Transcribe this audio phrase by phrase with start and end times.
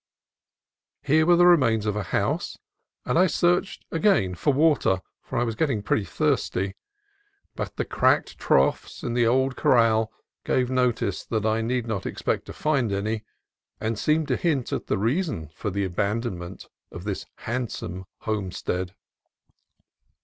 [1.03, 2.57] Here were the remains of a house,
[3.05, 6.73] and I searched again for water, for I was getting pretty thirsty.
[7.55, 11.25] But the cracked troughs in the old CAMP ON THE NACIMIENTO 175 corral gave notice
[11.25, 13.23] that I need not expect to find any,
[13.79, 18.95] and seemed to hint at the reason for the abandon ment of this handsome homestead.